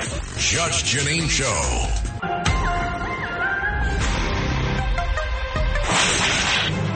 [0.00, 1.46] Judge Jeanine Show.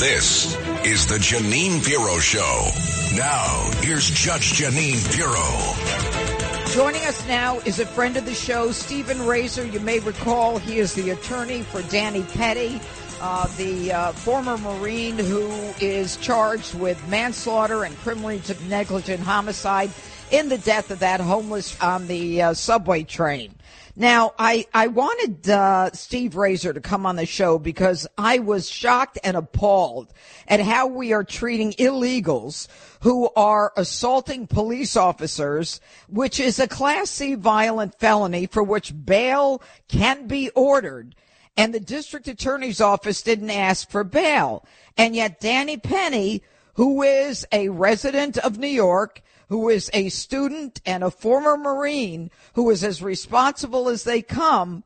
[0.00, 2.70] This is the Jeanine Pirro Show.
[3.14, 6.74] Now, here's Judge Jeanine Pirro.
[6.74, 9.66] Joining us now is a friend of the show, Stephen Razor.
[9.66, 12.80] You may recall he is the attorney for Danny Penny,
[13.20, 15.48] uh, the uh, former Marine who
[15.80, 19.90] is charged with manslaughter and criminally negligent homicide
[20.30, 23.54] in the death of that homeless on the uh, subway train.
[23.96, 28.70] Now, I, I wanted uh, Steve Razor to come on the show because I was
[28.70, 30.12] shocked and appalled
[30.46, 32.68] at how we are treating illegals
[33.00, 39.60] who are assaulting police officers, which is a Class C violent felony for which bail
[39.88, 41.16] can be ordered.
[41.56, 44.64] And the district attorney's office didn't ask for bail.
[44.96, 50.80] And yet Danny Penny, who is a resident of New York, who is a student
[50.84, 54.84] and a former Marine who is as responsible as they come,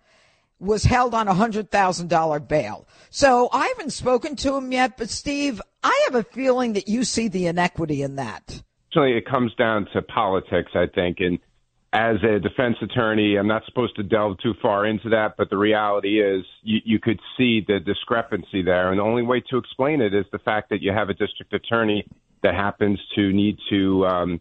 [0.59, 2.87] was held on a $100,000 bail.
[3.11, 7.03] So I haven't spoken to him yet, but Steve, I have a feeling that you
[7.03, 8.63] see the inequity in that.
[8.89, 11.19] Actually, it comes down to politics, I think.
[11.19, 11.41] And
[11.93, 15.59] as a defense attorney, I'm not supposed to delve too far into that, but the
[15.59, 18.91] reality is you, you could see the discrepancy there.
[18.91, 21.53] And the only way to explain it is the fact that you have a district
[21.53, 22.07] attorney
[22.43, 24.41] that happens to need to um,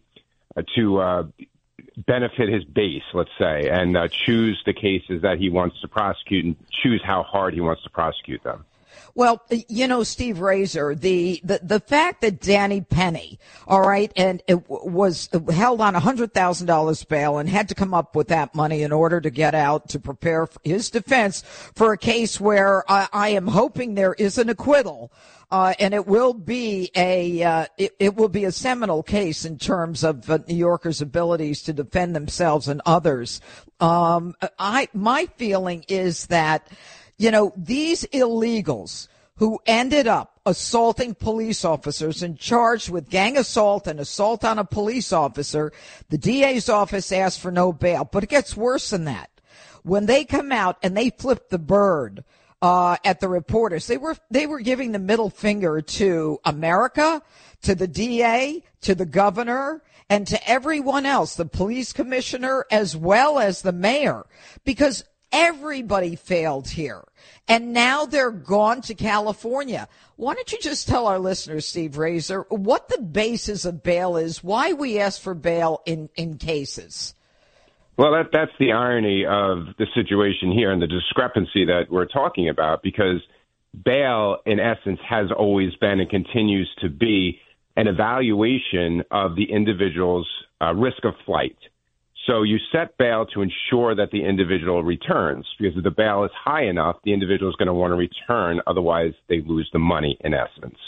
[0.74, 1.24] to uh,
[1.96, 6.44] benefit his base, let's say, and uh, choose the cases that he wants to prosecute
[6.44, 8.64] and choose how hard he wants to prosecute them.
[9.14, 14.42] Well, you know, Steve Razor, the, the, the fact that Danny Penny, all right, and
[14.46, 18.28] it was held on a hundred thousand dollars bail and had to come up with
[18.28, 21.42] that money in order to get out to prepare his defense
[21.74, 25.12] for a case where I, I am hoping there is an acquittal.
[25.50, 29.58] Uh, and it will be a uh, it, it, will be a seminal case in
[29.58, 33.42] terms of uh, New Yorkers' abilities to defend themselves and others.
[33.78, 36.66] Um, I my feeling is that
[37.22, 39.06] you know, these illegals
[39.36, 44.64] who ended up assaulting police officers and charged with gang assault and assault on a
[44.64, 45.72] police officer,
[46.08, 48.04] the DA's office asked for no bail.
[48.10, 49.30] But it gets worse than that.
[49.84, 52.24] When they come out and they flip the bird,
[52.60, 53.88] uh, at the reporters.
[53.88, 57.20] They were they were giving the middle finger to America,
[57.62, 63.40] to the DA, to the governor, and to everyone else, the police commissioner as well
[63.40, 64.26] as the mayor,
[64.64, 67.02] because everybody failed here
[67.48, 69.88] and now they're gone to California.
[70.16, 74.44] Why don't you just tell our listeners, Steve Razor, what the basis of bail is,
[74.44, 77.14] why we ask for bail in, in cases?
[77.96, 82.48] Well, that, that's the irony of the situation here and the discrepancy that we're talking
[82.48, 83.20] about because
[83.84, 87.38] bail, in essence, has always been and continues to be
[87.76, 90.28] an evaluation of the individual's
[90.60, 91.56] uh, risk of flight.
[92.26, 96.30] So you set bail to ensure that the individual returns because if the bail is
[96.32, 98.60] high enough, the individual is going to want to return.
[98.66, 100.78] Otherwise, they lose the money in essence.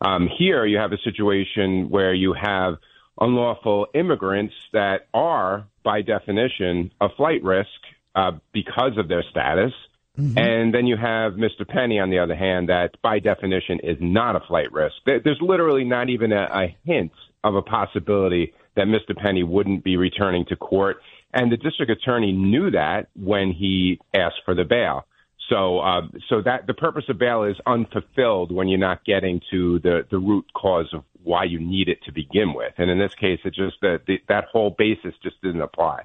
[0.00, 2.74] Um, here, you have a situation where you have
[3.20, 7.68] unlawful immigrants that are, by definition, a flight risk
[8.14, 9.72] uh, because of their status.
[10.18, 10.38] Mm-hmm.
[10.38, 11.66] And then you have Mr.
[11.66, 14.94] Penny, on the other hand, that by definition is not a flight risk.
[15.04, 17.12] There's literally not even a, a hint
[17.42, 19.16] of a possibility that Mr.
[19.16, 20.98] Penny wouldn't be returning to court.
[21.32, 25.06] And the district attorney knew that when he asked for the bail.
[25.48, 29.78] So, uh, so that the purpose of bail is unfulfilled when you're not getting to
[29.80, 32.72] the, the root cause of why you need it to begin with.
[32.78, 36.04] And in this case, it just that that whole basis just didn't apply.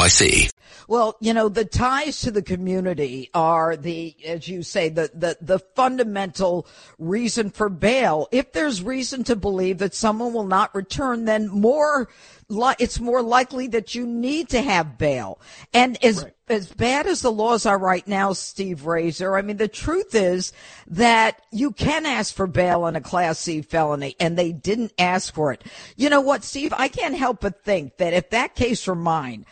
[0.00, 0.50] NYC.
[0.88, 5.36] Well, you know, the ties to the community are the, as you say, the, the,
[5.40, 6.66] the fundamental
[6.98, 8.26] reason for bail.
[8.32, 12.08] If there's reason to believe that someone will not return, then more,
[12.50, 15.40] it's more likely that you need to have bail.
[15.72, 16.32] And as, right.
[16.48, 20.52] as bad as the laws are right now, Steve Razor, I mean, the truth is
[20.88, 25.32] that you can ask for bail on a class C felony and they didn't ask
[25.32, 25.62] for it.
[25.96, 26.74] You know what, Steve?
[26.76, 29.46] I can't help but think that if that case were mine,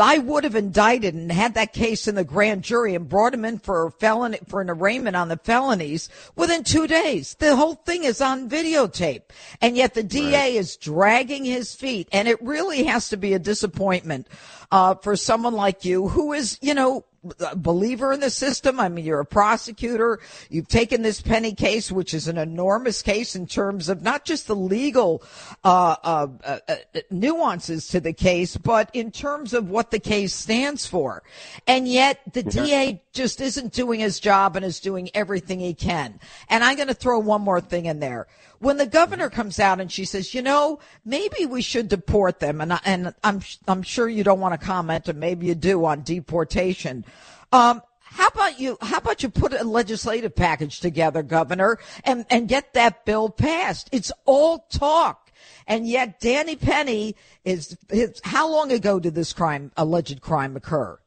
[0.00, 3.44] I would have indicted and had that case in the grand jury and brought him
[3.44, 7.34] in for a felony, for an arraignment on the felonies within two days.
[7.34, 9.22] The whole thing is on videotape.
[9.60, 10.54] And yet the DA right.
[10.54, 12.08] is dragging his feet.
[12.12, 14.28] And it really has to be a disappointment,
[14.70, 17.04] uh, for someone like you who is, you know,
[17.40, 18.80] a believer in the system.
[18.80, 20.20] I mean, you're a prosecutor.
[20.50, 24.46] You've taken this Penny case, which is an enormous case in terms of not just
[24.46, 25.22] the legal
[25.64, 26.76] uh, uh, uh, uh
[27.10, 31.22] nuances to the case, but in terms of what the case stands for.
[31.66, 36.20] And yet, the DA just isn't doing his job and is doing everything he can.
[36.48, 38.28] And I'm going to throw one more thing in there
[38.58, 42.60] when the governor comes out and she says, you know, maybe we should deport them,
[42.60, 45.84] and I, and I'm I'm sure you don't want to comment, and maybe you do
[45.84, 47.04] on deportation.
[47.52, 48.78] Um, how about you?
[48.80, 53.88] How about you put a legislative package together, Governor, and and get that bill passed?
[53.92, 55.32] It's all talk,
[55.66, 57.76] and yet Danny Penny is.
[58.24, 60.98] How long ago did this crime, alleged crime, occur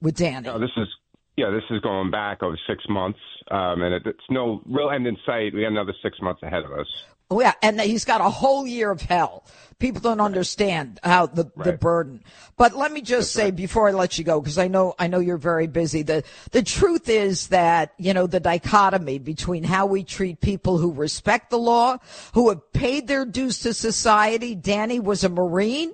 [0.00, 0.46] with Danny?
[0.46, 0.88] No, this is
[1.36, 3.18] yeah, this is going back over six months,
[3.50, 5.54] um, and it, it's no real end in sight.
[5.54, 6.86] We got another six months ahead of us.
[7.28, 9.44] Oh, yeah, and he's got a whole year of hell.
[9.80, 11.64] People don't understand how the right.
[11.64, 12.22] the burden.
[12.56, 13.56] But let me just That's say right.
[13.56, 16.02] before I let you go, because I know I know you're very busy.
[16.02, 16.22] The
[16.52, 21.50] the truth is that you know the dichotomy between how we treat people who respect
[21.50, 21.98] the law,
[22.32, 24.54] who have paid their dues to society.
[24.54, 25.92] Danny was a Marine.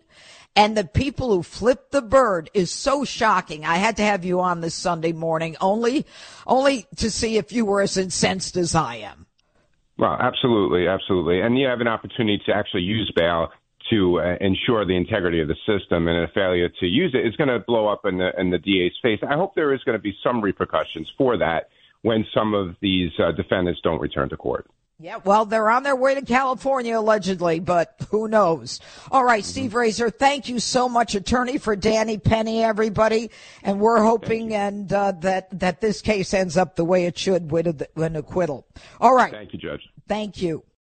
[0.54, 3.64] And the people who flipped the bird is so shocking.
[3.64, 6.04] I had to have you on this Sunday morning only,
[6.46, 9.26] only to see if you were as incensed as I am.
[9.98, 11.40] Well, absolutely, absolutely.
[11.40, 13.48] And you have an opportunity to actually use bail
[13.90, 17.34] to uh, ensure the integrity of the system, and a failure to use it is
[17.36, 19.20] going to blow up in the in the DA's face.
[19.28, 21.68] I hope there is going to be some repercussions for that
[22.02, 24.66] when some of these uh, defendants don't return to court.
[25.02, 28.78] Yeah, well, they're on their way to California allegedly, but who knows?
[29.10, 29.50] All right, mm-hmm.
[29.50, 33.32] Steve Razor, thank you so much, attorney for Danny Penny, everybody,
[33.64, 37.50] and we're hoping and uh, that that this case ends up the way it should
[37.50, 38.64] with an acquittal.
[39.00, 39.32] All right.
[39.32, 39.82] Thank you, Judge.
[40.06, 40.62] Thank you.